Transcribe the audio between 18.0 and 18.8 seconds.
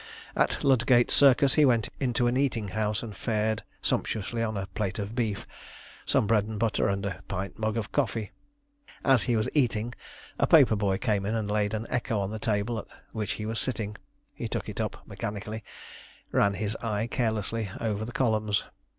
the columns.